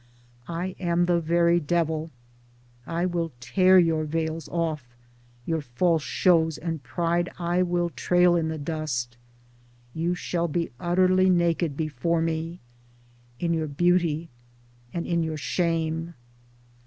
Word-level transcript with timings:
I 0.47 0.75
am 0.79 1.05
the 1.05 1.21
very 1.21 1.59
devil. 1.59 2.09
I 2.87 3.05
will 3.05 3.33
tear 3.39 3.77
your 3.77 4.03
veils 4.03 4.49
off, 4.49 4.95
your 5.45 5.61
false 5.61 6.01
shows 6.01 6.57
and 6.57 6.81
pride 6.81 7.29
I 7.37 7.61
will 7.61 7.91
trail 7.91 8.35
in 8.35 8.47
the 8.47 8.57
dust,— 8.57 9.15
you 9.93 10.15
shall 10.15 10.47
be 10.47 10.71
utterly 10.79 11.29
naked 11.29 11.77
before 11.77 12.19
me, 12.19 12.61
in 13.39 13.53
your 13.53 13.67
beauty 13.67 14.31
and 14.91 15.05
in 15.05 15.21
your 15.21 15.37
shame. 15.37 16.15